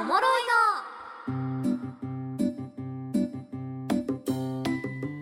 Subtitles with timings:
[0.00, 0.22] おもろい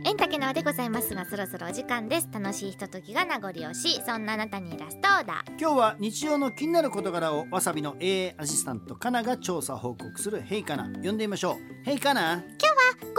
[0.05, 2.29] エンタケナでございますがそろそろお時間です。
[2.33, 4.03] 楽しいひとときが名残惜しい。
[4.07, 10.41] そんなあなたにラストオーダー今日は日常の気になる事柄をわさびの AA アシスタントカナが調査報告する。
[10.43, 11.85] ヘイカナ呼んでみましょう。
[11.85, 12.37] ヘイカナ。
[12.37, 12.43] ゴ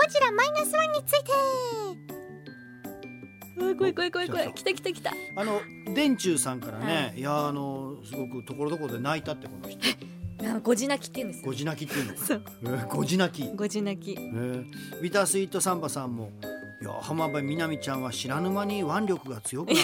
[0.10, 1.32] ジラマイナスワンについて。
[3.58, 5.12] 怖い怖い怖い怖そうそうい来た来た来た。
[5.36, 5.62] あの
[5.94, 7.22] 電柱さんからね、、はい。
[7.22, 9.78] やあのすごくところどころで泣いたってこの人
[10.42, 12.42] あゴジ泣きって言うんですゴジ泣きっていうのそう。
[12.64, 14.66] えーゴジ泣き、えゴジ泣きー
[15.02, 16.32] ビタースイートサンバさんも
[16.82, 19.82] いや浜辺美波ちゃんは知らぬ間に腕力が強くなって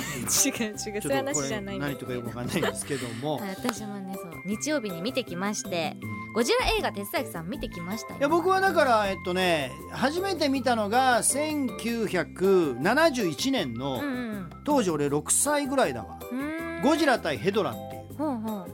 [0.48, 0.80] いる違う違う。
[0.80, 1.88] そういう話じゃないんだ。
[1.88, 3.36] 何とかよくわかんないんですけども。
[3.38, 5.98] は い私もねそう日曜日に見てきまして
[6.34, 8.14] ゴジラ映画哲崎さん見てきました。
[8.14, 14.26] よいや僕はだからえっとね初めて見たのが1971年の、うんうん
[14.64, 16.18] 当時俺6歳ぐらいだわ。
[16.20, 16.82] うーん。
[16.82, 17.95] ゴジラ対ヘドラって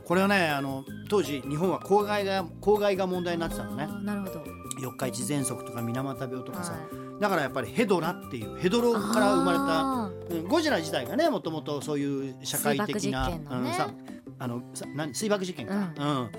[0.05, 3.88] これはねあの当時日本は公害が公害が問題になってたのね。
[4.03, 4.44] なるほど。
[4.80, 6.80] 四日市喘息とか水俣病とかさ、は
[7.20, 13.42] だからやっぱりヘドラっていうヘドロから生まれたあうんゴジラ自体がねもともとそういう社会的なね。
[13.50, 13.90] うんさ
[14.42, 15.14] あのさ何？
[15.14, 15.84] 水爆事件か、ううん。
[15.84, 16.38] んだ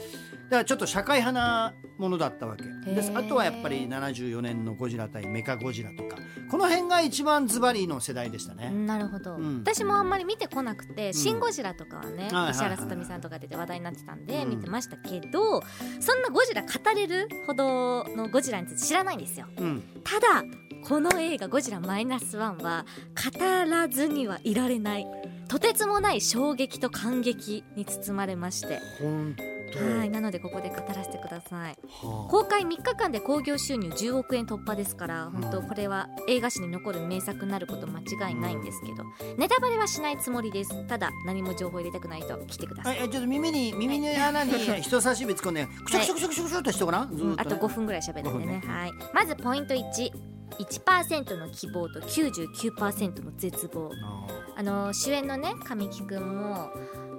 [0.50, 2.64] からちょっと社会派なものだったわけ。
[2.92, 6.16] ですあとはやっぱり74年のゴジラ対メカゴジラとか。
[6.50, 8.70] この辺が一番ズバリの世代でしたーね。
[8.70, 9.60] なるほど、うん。
[9.60, 12.50] 私もあんまり見てこなくて「シン・ゴジラ」とかはね、はいはいはい。
[12.50, 14.50] 石原さとみさんとか出て話題になってたんでうん。
[14.50, 15.62] 見てましたけど、
[16.00, 19.46] そんなゴジラ語れるほどのゴジラについて知らないんですよ。
[19.56, 19.82] うん。
[20.04, 20.42] ただ
[20.86, 22.84] この映画「ゴジラマイナスワンは
[23.32, 25.06] 語らずにはいられない
[25.48, 28.80] とてつもない衝撃と感激に包まれまして。
[29.74, 31.78] はいなのでここで語らせてください。
[31.88, 32.30] はあ。
[32.30, 39.04] 公開3日間で興行収入10億円突破ですから本当うんこれは映画史に残る名作になること間違いないんですけど
[39.38, 40.86] ネタバレはしないつもりです。
[40.88, 42.98] ただ何も情報入れたくない人来てくださはい。
[43.00, 44.52] い、えちょっと耳に耳の穴に
[44.82, 48.60] 人差し指突っ込んでくしょくしょくしょくしょくしょと、ね、あと5分ぐらい喋るんでね。
[48.62, 48.92] 五分はい。
[49.14, 53.90] まずポイント1 1%の希望と99%の絶望。
[54.04, 54.26] あ
[54.56, 56.70] あの主演のね神木くんも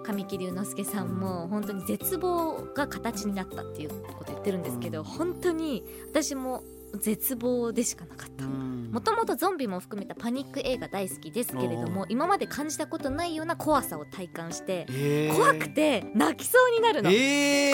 [0.03, 5.05] 神木隆之介さんも本当に絶望が形になったっていうこと言ってるんですけど、うん。
[5.05, 6.63] 本当に私も
[6.99, 8.45] 絶望でしかなかった。
[8.93, 15.35] もともとゾンビも含めたパニック映画大好きですけれどもお今まで感じたことないような怖さを体感してえー。
[15.35, 17.73] 怖くて泣きそうになるの、え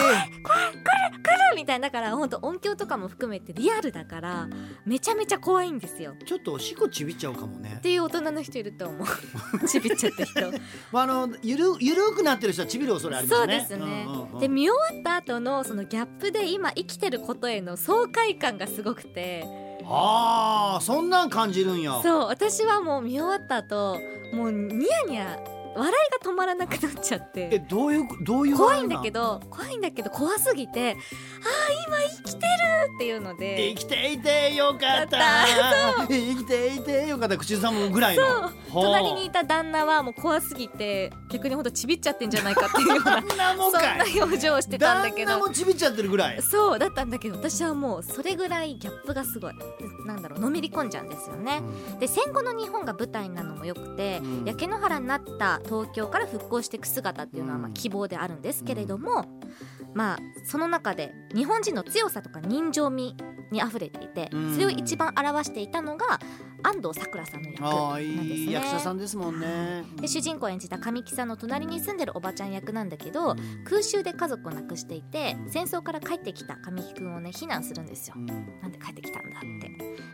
[1.60, 4.48] みたいなだから本当音響とかも含めてリアルだから
[4.86, 6.14] めちゃめちゃ怖いんですよ。
[6.24, 7.74] ちょっとおしっこちびっちゃうかもね。
[7.78, 7.80] っ。
[7.80, 9.66] ていう大人の人いると思う。
[9.68, 10.40] ちびっちゃった人。
[10.92, 13.58] まああのゆるゆるくなってる人はちびる恐れありますそうね。
[13.60, 14.38] ですね、うんうんうん。
[14.38, 19.09] で見終わった後のそのギャップで今生きてることへの爽快感がすごくて
[19.86, 22.00] ああそんなん感じるんや。
[22.02, 23.98] そう私はもう見終わった後
[24.32, 25.38] もうニヤニヤ
[25.76, 27.48] 笑いが止まらなくなっちゃって。
[27.52, 29.40] えどういうどういう怖いんだけど。
[29.40, 30.96] ど怖いんだけど怖すぎてあー
[31.86, 33.72] 今生きてるっていうので。
[33.74, 35.16] 生きていてよかった。
[35.18, 35.46] や
[36.08, 37.36] 生きていてよかった。
[37.36, 38.50] 口ずさむぐらいの。
[38.72, 43.20] 隣にいた旦那はもう怖すぎて逆にほんとちびっちゃってんじゃないかっていうような。
[43.20, 46.42] そんな表情をしてたんだけ旦那どもちびっちゃってるぐらい。
[46.42, 49.54] そうだったんだけど私はもうそれぐらいギャップがすごい
[50.06, 51.60] なんだろうのめり込んじゃうんですよね。
[51.98, 54.44] で戦後の日本が舞台なのもよくて、うん。
[54.44, 57.74] 焼け野原になった東京から復興していく姿っていうのはまあうん。
[57.74, 59.26] 希望であるんですけれども、
[59.94, 63.16] まあその中で日本人の強さとか人情味
[63.50, 64.54] にあふれていて、うん。
[64.54, 66.20] それを一番表していたのが
[66.62, 68.34] 安藤サクラさんの役なんですね。
[68.34, 78.20] いい役者さんですもんねで主人公を演じた神木さんの隣に住んでるおばちゃん役なんだけど、うん空襲で家族を亡くしていてうん戦争から帰ってきた神木くんをね避難するんですよう。
[78.20, 79.70] んなんで帰ってきたんだって。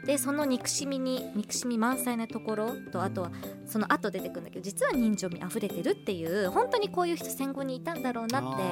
[0.07, 3.33] でその憎しみに憎しみ満載なところとあとは
[3.67, 8.63] その後出てくるんだけど実は人情味あふれてるっていう本当にこういう人戦後にいたんだろうなって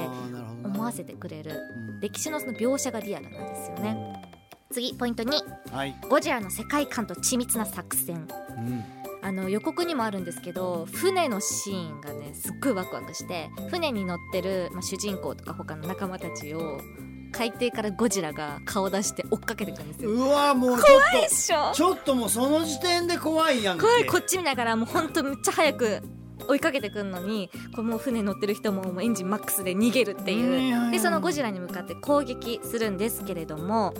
[0.64, 4.13] 思わせてくれるうん歴史のその描写がリアルなんですよね。
[4.74, 5.30] 次ポイント2
[5.72, 8.26] はい、ゴジラの世界観と緻密な作戦。
[8.56, 8.84] うん。
[9.22, 16.78] あの予告にもあるんですけど船のシーンがねすっごいワクワクして船に乗ってる、まあ、主人公とか他の仲間たちを
[17.32, 20.10] 海底からゴジラが顔出して追っかけてくるんですよ。
[20.10, 21.70] うわもう怖いっしょ。
[21.70, 23.82] とちょっともうその時点で怖いやんけ。
[23.82, 26.02] 怖いこっち見ながらもうほんとめっちゃ早く
[26.48, 30.90] 追いかけてくんのにこうもう船乗ってる人ももうエンジンマックスで逃げるっていう。
[30.90, 33.94] でそのゴジラに向かって攻撃するんですけれども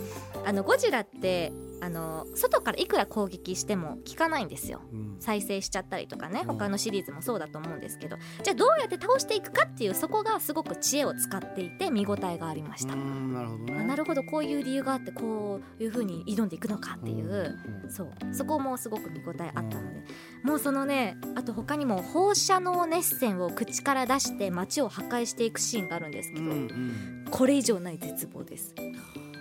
[0.45, 1.51] あのゴジラって
[1.81, 4.81] あの外からいくら攻撃しても効かないんですよ。
[4.91, 5.15] うん。
[5.19, 6.47] 再生しちゃったりとかねうん。
[6.47, 8.17] 他のシリーズもそうだと思うんですけど。
[8.43, 13.77] じゃあどうやって倒していくかっていうそこがすごく知恵を使っていて見応えがありました、うんなるほどね。
[13.79, 17.57] あなるほどこういう理由があってこういう風に挑んでいくのかっていう、
[17.89, 18.11] そう。
[18.31, 20.03] そこもすごく見応えあったので、
[20.43, 27.25] もうそのねあと他にも放射能熱線を口から出して街を破壊していくシーンがあるんですけど、うんうん。
[27.29, 28.73] これ以上ない絶望です。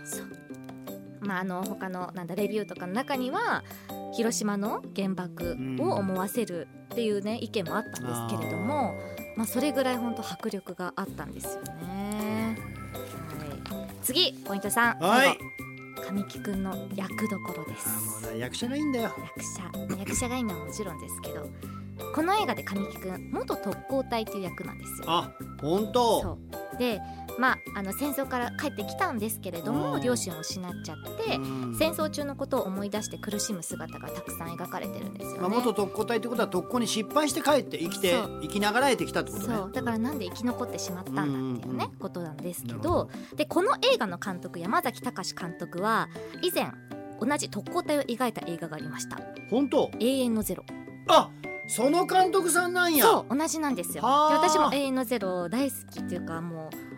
[0.04, 0.33] そう
[1.24, 3.64] まああの他のなんだレビューとかの中には
[4.14, 8.94] 広島の原爆を思わせるっていうね意見もあったんですけれども、
[9.36, 12.56] まあ、それぐらい本当迫力があったんですよね。
[12.92, 15.38] はい、次ポイント3、はい。
[16.06, 18.30] 神木くんの役どころです。
[18.30, 19.10] ね役者がいいんだよ。
[19.18, 19.96] 役者。
[19.98, 21.48] 役者がいいのはもちろんですけど
[22.14, 25.06] この映画で神木くん元特攻隊っていう役なんですよ。
[25.08, 26.38] あ本当。
[26.78, 27.00] で
[27.38, 30.02] まああの戦争から帰ってきたんですけれどもうん。
[30.02, 31.76] 両親を失っちゃってうん。
[31.78, 35.38] 戦争中のことを思い出して苦しむ姿がたくさん描かれてるんですよね。
[35.40, 39.56] まあ、元特攻隊ってことは特攻に失敗して帰って生きて生きながらえてきたってことね。
[39.56, 39.72] そう。
[39.72, 41.98] だからなんで生き残ってしまったんだっていうね、うん。
[41.98, 46.08] ことなんですけどでこの映画の監督山崎隆監督は
[46.42, 46.72] 以前
[47.20, 49.18] 同じ特攻隊を描いた映画がありました。
[49.50, 50.64] 本当「永遠のゼロ。
[51.08, 51.30] あ
[51.66, 53.04] その監督さんなんや。
[53.04, 53.94] そう同じなんですよ。
[53.94, 54.38] ではあ。
[54.38, 56.94] 私も「永遠のゼロ」大好きっていうかもう、うん、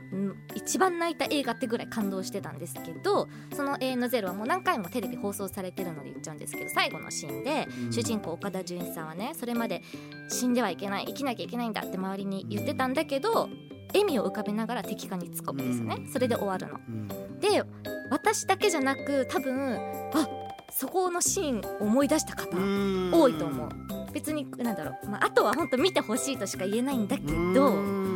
[0.55, 7.93] 一番泣いた映画ってぐらい感動してたんですけどその「永遠のゼロ」はもう何回もテレビ放送されてるので言っちゃうんですけど最後のシーンで、うん。
[7.93, 9.83] 主人公岡田准一さんはねそれまで
[10.29, 13.49] 死んではいけない生きなきゃいけないんだって周りに言ってたんだけど
[13.89, 16.13] 笑みを浮かべながら敵化に突っ込むんですよね、うん。
[16.13, 16.81] それで終わるの。
[16.89, 17.09] うん。
[17.41, 17.63] で
[18.11, 19.77] 私だけじゃなく多分
[20.15, 20.29] あ
[20.71, 23.11] そこのシーン思い出した方うん。
[23.13, 23.69] 多いと思う。
[24.13, 28.16] 別になんだろう、まあ、あとは本当見てほしいとしか言えないんだけどうん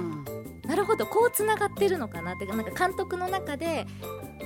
[0.70, 3.88] なるほどこうつながってるのかなってなんか監督の中で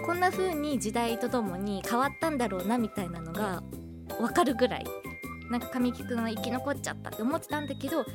[0.06, 3.62] こんな風に時代とともに変わったんだろうなみたいなのが
[4.18, 4.86] 分かるぐらい
[5.50, 8.06] なんか神木君は生き残っちゃったって思ってたんだけど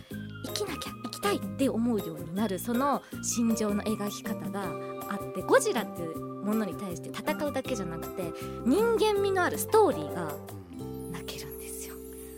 [0.44, 4.64] 生きなきゃ生きたいって思うようになるその心情の描き方が
[5.10, 8.24] あってゴジラっていうものに対して戦うだけじゃなくて
[8.66, 10.34] 人間味のあるストーリーが
[11.12, 11.94] 泣けるんですよ。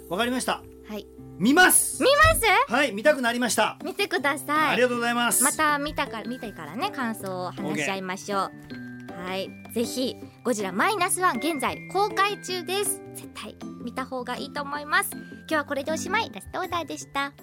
[0.10, 1.08] わかりましたはい
[1.42, 2.02] 見ます。
[2.04, 2.72] 見ます？
[2.72, 4.74] はい見たくなりました、見てください。
[4.74, 5.44] ありがとうございます。
[5.44, 8.52] また見たから見てからね感想を話し合いましょう。
[9.26, 13.02] はいぜひゴジラマイナスワン現在公開中です。
[13.16, 15.10] 絶対見た方がいいと思います。
[15.14, 16.32] 今日はこれでおしまい。
[16.32, 17.34] ラストオーダーでした